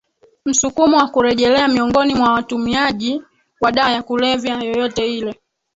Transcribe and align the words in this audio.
msukumo 0.45 0.97
wa 0.97 1.07
kurejelea 1.07 1.67
miongoni 1.67 2.15
mwa 2.15 2.33
watumiaji 2.33 3.21
wa 3.61 3.71
dawa 3.71 3.91
ya 3.91 4.03
kulevya 4.03 4.63
yoyote 4.63 5.13
ile 5.17 5.39